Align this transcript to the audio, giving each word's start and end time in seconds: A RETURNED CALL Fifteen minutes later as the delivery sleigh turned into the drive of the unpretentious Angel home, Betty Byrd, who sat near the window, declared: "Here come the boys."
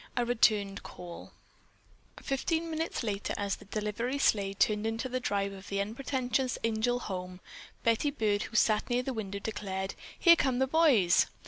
A 0.17 0.25
RETURNED 0.25 0.81
CALL 0.81 1.31
Fifteen 2.19 2.71
minutes 2.71 3.03
later 3.03 3.35
as 3.37 3.57
the 3.57 3.65
delivery 3.65 4.17
sleigh 4.17 4.55
turned 4.55 4.87
into 4.87 5.07
the 5.07 5.19
drive 5.19 5.53
of 5.53 5.69
the 5.69 5.79
unpretentious 5.79 6.57
Angel 6.63 7.01
home, 7.01 7.39
Betty 7.83 8.09
Byrd, 8.09 8.41
who 8.45 8.55
sat 8.55 8.89
near 8.89 9.03
the 9.03 9.13
window, 9.13 9.37
declared: 9.37 9.93
"Here 10.17 10.35
come 10.35 10.57
the 10.57 10.65
boys." 10.65 11.27